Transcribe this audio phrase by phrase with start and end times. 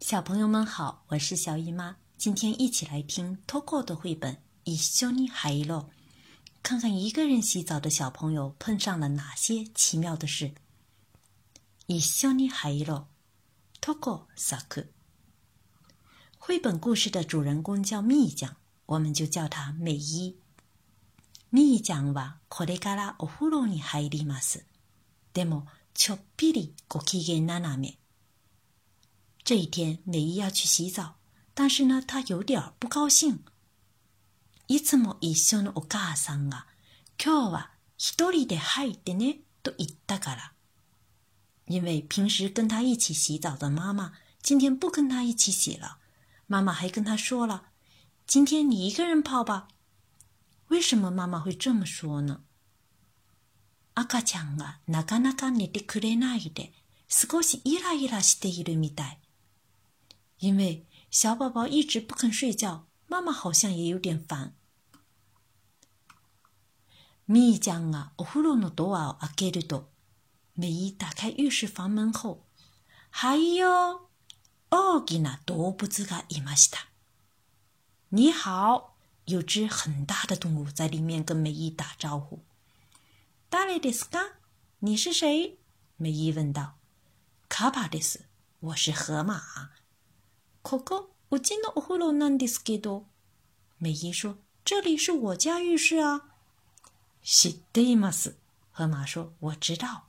[0.00, 1.96] 小朋友们好，我是小姨妈。
[2.16, 4.34] 今天一起来听 Toko 的绘本《
[4.64, 5.84] 一緒に入ろう》，
[6.62, 10.52] 看看一个人洗澡的小朋友碰上了哪些奇妙的事。
[11.86, 13.04] 一緒に入ろう。
[13.80, 14.86] Toko 作。
[16.38, 18.54] 绘本故事的主人公叫みーちゃん，
[18.86, 20.36] 我们就叫她美伊。
[21.52, 24.64] みーちゃんはこれからお風呂に入ります。
[25.32, 27.98] でもちょっぴりご機嫌斜め。
[29.44, 31.16] 这一天，美伊要去洗澡，
[31.54, 33.40] 但是呢，她有点不高兴。
[34.68, 36.66] いつも一緒のお母さんが、
[37.18, 40.52] 今日は一人で入ってねと言ったから。
[41.66, 45.98] 因为平时跟她一起洗澡的妈妈，今天不跟她一起洗了。
[46.46, 47.64] 妈妈还跟她说了，
[48.26, 49.68] 今天你一个人泡吧。
[50.68, 52.42] 为什么妈妈会这么说呢？
[53.94, 56.72] 赤ちゃんがなかなか寝てくれないで、
[57.08, 59.18] 少しイライラしているみたい。
[60.38, 64.54] 因为小宝宝一直不肯睡觉，妈妈好像也有点烦。
[67.26, 69.88] みーちゃんがお風呂のドアを開けると、
[70.56, 72.38] 美伊打开浴室房门后，
[73.10, 74.08] はいよ、
[74.70, 76.88] 大きな動物がいました。
[78.10, 78.94] 你好，
[79.26, 82.40] 有只很大的动物在里面跟美伊打招呼。
[83.48, 84.32] 誰ですか？
[84.80, 85.58] 你是谁？
[85.96, 86.74] 美伊问道。
[87.48, 88.26] カバです。
[88.60, 89.40] 我是河马。
[90.65, 93.05] ここうちのお風呂なんですけど。
[93.79, 94.35] 美伊说
[94.65, 96.23] ：“这里是我家浴室啊。”
[97.21, 98.35] 知っています。
[98.71, 100.05] 河马说：“我知道。”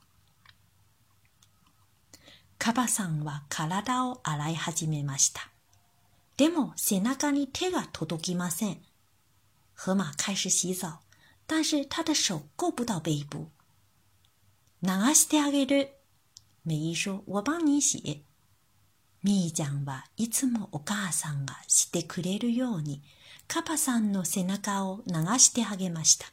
[2.57, 5.51] カバさんは体を洗い始めました。
[6.37, 8.81] でも背中に手が届きません。
[9.75, 11.01] 河马开始洗澡，
[11.45, 13.51] 但是他的手够不到背部。
[14.81, 15.91] 流してあげる。
[16.63, 18.23] 美伊说：“我帮你洗。”
[19.23, 23.01] みーちゃんはいつもお母さんがしてくれるように、
[23.47, 26.27] カパさんの背中を流してあげました。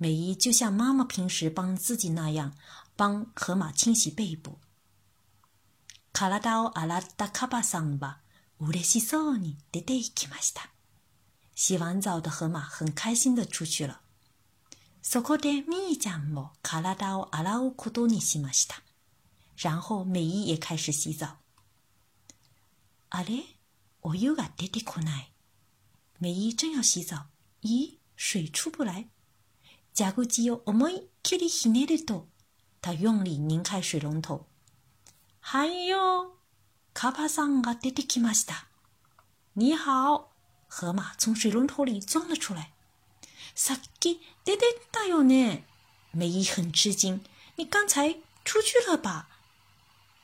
[0.00, 2.52] 美伊就像妈妈平时帮自己那样，
[2.96, 4.56] 帮河马清洗背部。
[6.12, 8.18] 体を洗ったカパさんは
[8.60, 10.70] 嬉しそうに出て行きました。
[11.54, 14.00] 洗完澡的河马很开心的出去了。
[15.02, 18.76] そこでみーちゃんも体を洗うことにしました。
[19.57, 21.37] 然后美伊也开始洗澡。
[23.09, 23.43] あれ
[24.01, 25.31] お湯が出てこない。
[26.21, 27.25] 美伊正要洗澡，
[27.61, 29.09] 咦，水出不来。
[29.95, 32.27] 蛇口を思いっきりひねると，
[32.81, 34.45] 她用力拧开水龙头。
[35.41, 36.35] はいよ、
[36.93, 38.67] カバさんが出てきました。
[39.55, 40.29] 你好，
[40.67, 42.71] 河马从水龙头里钻了出来。
[43.55, 45.65] さっき出てったよね。
[46.13, 47.21] 美伊很吃惊，
[47.57, 48.15] 你刚才
[48.45, 49.27] 出去了吧？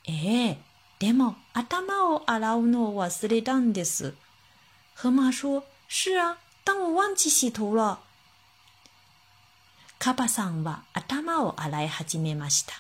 [0.07, 0.59] ええ、
[0.99, 4.15] でも頭を洗うのを忘れたんです。
[4.95, 8.01] 河马说：“是啊，但我忘记洗头了。”
[9.99, 12.75] カバさんは頭を洗い始めました。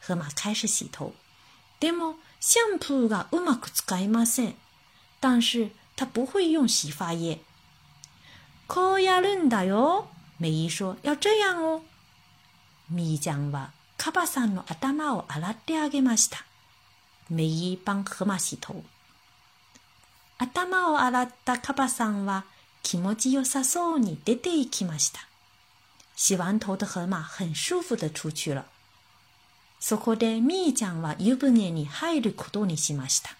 [0.00, 1.12] 河馬開始洗頭。
[1.80, 4.54] でもシャンプーがうまく使いません。
[5.20, 7.40] 但是他不会用洗发液。
[8.66, 10.08] こうやるんだよ。
[10.40, 11.82] 美伊说：“要这样哦。”
[12.90, 16.44] みーちゃんはカバさんの頭を洗ってあげました。
[17.34, 18.84] 美伊帮河马洗头。
[20.36, 22.44] 頭を洗ったカバさんは
[22.82, 25.26] 気持ちよさそうに出て行きました。
[26.14, 28.66] 洗完头的河马很舒服的出去了。
[29.80, 33.30] そこでみーちゃんは湯船に入ることにしました。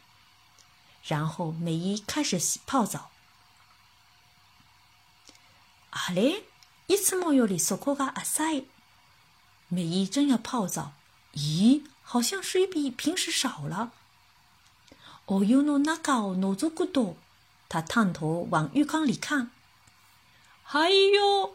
[1.04, 3.10] 然后美伊开始泡澡。
[5.90, 6.42] あれ？
[6.88, 8.64] いつもより底が浅い。
[9.70, 10.92] 美伊正要泡澡，
[11.34, 13.90] 咦，好像水比平时少了。
[15.26, 17.16] お湯の中を覗くと，
[17.70, 19.50] 他探头往浴缸里看。
[20.62, 21.54] はいよ、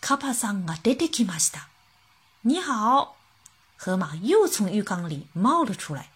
[0.00, 1.68] カパさんが出てきました。
[2.42, 3.16] 你好，
[3.76, 6.08] 河马又从浴缸里冒了出来。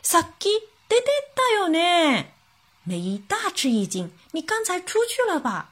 [0.00, 0.48] さっき
[0.88, 2.32] 出てったよね。
[2.86, 5.64] 美伊大吃一惊，你刚才出去了吧？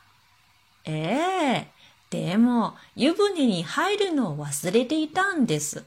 [0.85, 1.73] ええ。
[2.11, 5.85] でも湯船に入るのを忘れていたんです。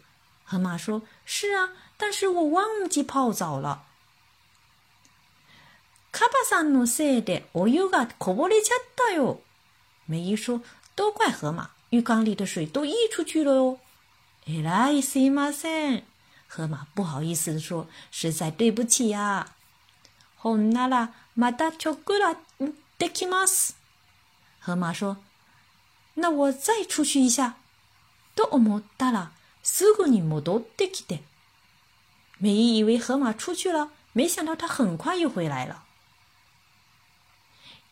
[0.51, 3.85] 河马说：“是啊，但是我忘记泡澡了。”
[6.13, 9.41] カバさんのせいでお湯がこぼれちゃったよ。
[10.09, 10.63] 美伊说：“
[10.95, 13.79] 都怪河马，浴缸里的水都溢出去了哟。”
[14.49, 16.05] えらいすいません。
[16.49, 19.57] 河马不好意思的说：“实在对不起呀、啊。”
[20.39, 22.37] ほんならまたちょくら
[22.99, 23.77] できます。
[24.61, 25.17] 河马说。
[26.15, 27.57] 那我再出去一下。
[28.35, 29.33] と思ったら、
[29.64, 31.24] すぐに戻ってきて。
[32.40, 35.84] 美伊以为河马出去了，没想到它很快又回来了。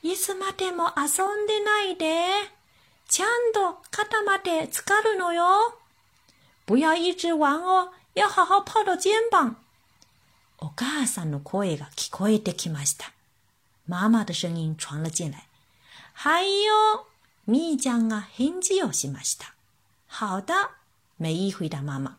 [0.01, 2.51] いつまでも遊んでないで。
[3.07, 5.77] ちゃんと肩まで浸かるのよ。
[6.67, 9.55] 不要一直玩哦，要好好泡到肩膀。
[10.59, 13.11] お母さんの声が聞こえてきました。
[13.87, 15.47] 妈妈的声音传了进来。
[16.13, 17.07] はいよ。
[17.47, 19.53] みーちゃんが返事をしました。
[20.07, 20.53] 好的，
[21.21, 22.17] 美伊回答妈妈。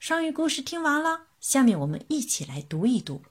[0.00, 3.22] 上语故事听完了，下面我们一起来读一读。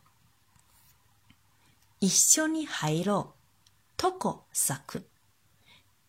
[1.99, 3.41] 一緒に入ろう。
[3.97, 5.05] とこ咲く。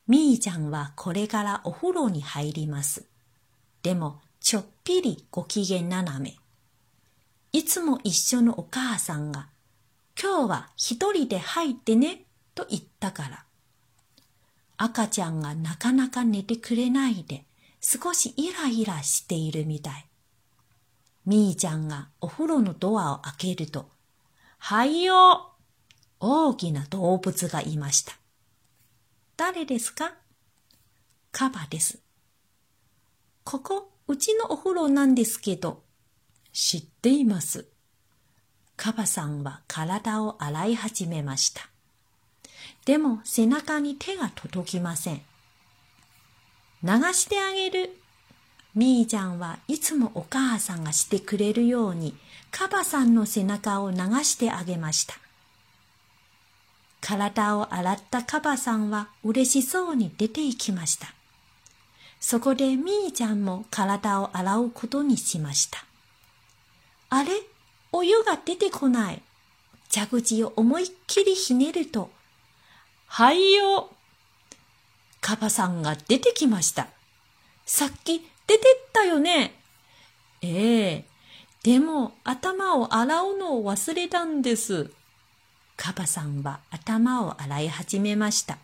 [0.06, 3.04] みーちゃんはこれからお風呂に入ります。
[3.82, 6.36] でも、ちょっぴりご機嫌斜め。
[7.50, 9.48] いつも一緒のお母さんが、
[10.16, 12.22] 今日は一人で入ってね、
[12.54, 13.44] と言ったから。
[14.76, 17.44] 赤ちゃんがなかなか寝てくれないで、
[17.82, 20.06] 少しイライラしているみたい。
[21.26, 23.88] みーちゃんがお風呂のドアを開けると、
[24.58, 25.52] はいよ
[26.20, 28.17] 大きな動物がいました。
[29.37, 30.14] 誰ですか
[31.32, 31.99] カバです。
[33.43, 35.82] ここ、うちのお風呂なんですけど。
[36.52, 37.67] 知っています。
[38.76, 41.69] カバさんは体を洗い始めました。
[42.84, 45.23] でも背中に手が届きません。
[46.84, 47.96] 流してあげる。
[48.75, 52.14] みーちゃんはいつもお母さんがしてくれるように
[52.50, 55.14] カバさんの背中を流してあげました。
[57.00, 61.12] 体を洗ったカバさんは嬉しそうに出て行きました。
[62.20, 65.84] そこでみーちゃんも体を洗うことにしました。
[67.11, 67.31] あれ？
[67.93, 69.23] お湯が出てこない。
[69.93, 72.11] 蛇口を思いっきりひねると、
[73.06, 73.90] はいよ
[75.22, 76.88] カバさんが出てきました。
[77.64, 79.54] さっき出てったよね。
[80.42, 81.04] ええ
[81.62, 84.90] でも頭を洗うのを忘れたんです。
[85.76, 88.58] カバさんは頭を洗い始めました。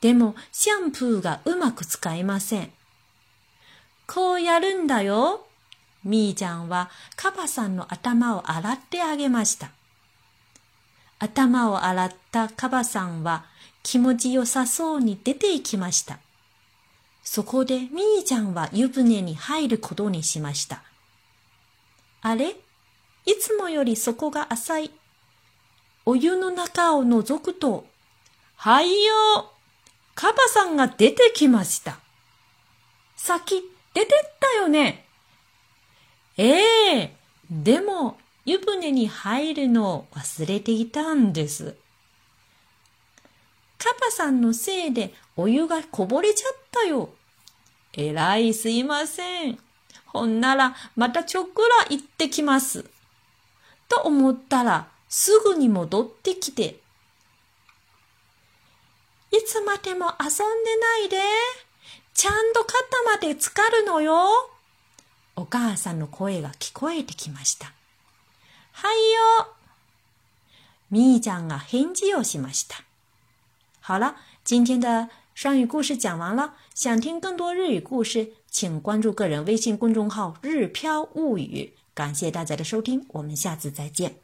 [0.00, 2.72] でも、シャンプーがうまく使えません。
[4.06, 5.46] こうやるんだよ。
[6.02, 9.70] みーちゃんはカバさんの頭を洗ってあげました。
[11.20, 13.44] 頭を洗ったカバさんは
[13.90, 16.18] 気持ちよさそうに出て行きました。
[17.24, 20.82] そこでみーちゃんは湯船に入ることにしました。
[22.20, 22.50] あれ？
[23.24, 24.90] いつもより底が浅い。
[26.04, 27.86] お湯の中を覗くと、
[28.56, 29.52] はいよ
[30.14, 31.98] カバさんが出てきました。
[33.16, 33.62] さっき
[33.94, 35.06] 出てったよね。
[36.36, 41.74] ええー、でも湯船に入るのを忘れていたんです。
[43.78, 47.10] カバさんのせいでお湯がこぼれちゃったよ。
[47.92, 49.58] えらいすいません。
[50.06, 52.84] ほんならまたちょっくら行ってきます。
[53.88, 56.80] と思ったらすぐに戻ってきて、
[59.30, 61.18] いつまでも遊んでないで。
[62.14, 64.50] ちゃんと肩まで浸かるのよ。
[65.36, 67.72] お母さんの声が聞こえてきました。
[68.72, 68.96] はい
[69.40, 69.52] よ。
[70.90, 72.87] みーちゃんが返事をしました。
[73.88, 76.56] 好了，今天的双语故事讲完了。
[76.74, 81.72] 想听更多日语故事，请关注个人微信公众号“日飘物语”。
[81.96, 84.16] 感谢大家的收听，我们下次再见。